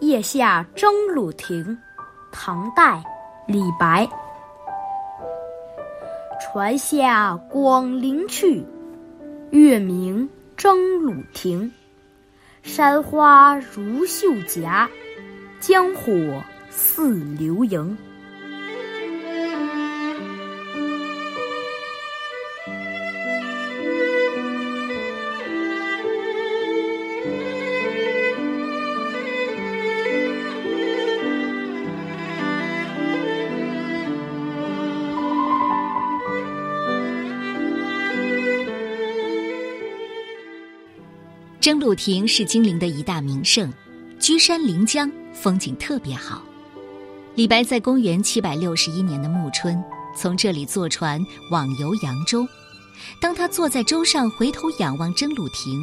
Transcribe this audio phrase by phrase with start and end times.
[0.00, 1.76] 夜下征虏亭，
[2.30, 3.02] 唐代，
[3.46, 4.08] 李白。
[6.40, 8.64] 船下广陵去，
[9.50, 11.70] 月明征虏亭。
[12.62, 14.88] 山花如绣颊，
[15.58, 16.12] 江火
[16.70, 17.96] 似流萤。
[41.60, 43.72] 征虏亭是金陵的一大名胜，
[44.20, 46.40] 居山临江，风景特别好。
[47.34, 49.82] 李白在公元七百六十一年的暮春，
[50.16, 52.46] 从这里坐船往游扬州。
[53.20, 55.82] 当他坐在舟上，回头仰望征虏亭，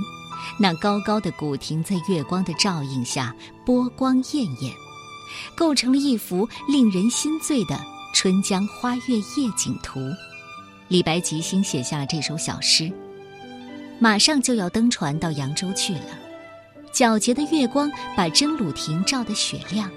[0.57, 3.35] 那高高的古亭在月光的照映下
[3.65, 4.73] 波光艳艳，
[5.57, 7.77] 构成了一幅令人心醉的
[8.13, 9.99] 春江花月夜景图。
[10.87, 12.89] 李白即兴写下了这首小诗。
[13.99, 16.19] 马上就要登船到扬州去了，
[16.93, 19.89] 皎洁的月光把真鲁亭照得雪亮。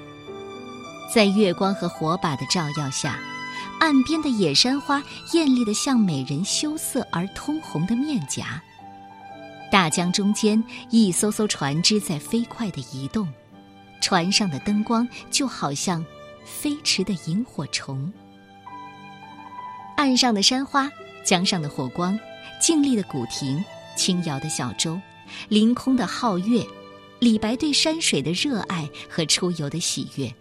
[1.13, 3.19] 在月光和火把的照耀下，
[3.81, 8.63] 岸边的野山花艳丽的像美人羞涩而通红的面颊。
[9.71, 13.29] 大江中间，一艘艘船只在飞快地移动，
[14.01, 16.05] 船上的灯光就好像
[16.45, 18.11] 飞驰的萤火虫。
[19.97, 20.89] 岸上的山花，
[21.25, 22.19] 江上的火光，
[22.61, 23.63] 静立的古亭。
[23.99, 24.99] 轻摇的小舟，
[25.49, 26.65] 凌空的皓月，
[27.19, 30.33] 李白对山水的热爱和出游的喜悦，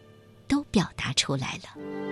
[0.48, 2.07] 都表达出来了。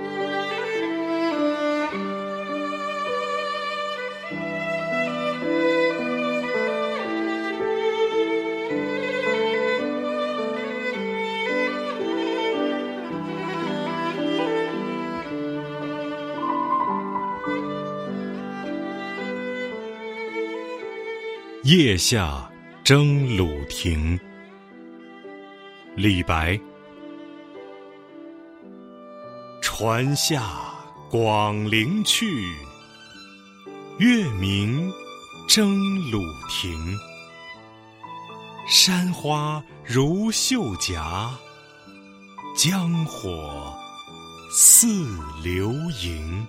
[21.65, 22.47] 夜下
[22.83, 24.19] 征虏亭，
[25.95, 26.59] 李白。
[29.63, 30.43] 船下
[31.09, 32.53] 广陵去，
[33.97, 34.93] 月明
[35.49, 35.75] 征
[36.11, 36.95] 虏亭。
[38.67, 41.35] 山花如绣颊，
[42.55, 43.75] 江火
[44.51, 44.85] 似
[45.43, 46.45] 流萤。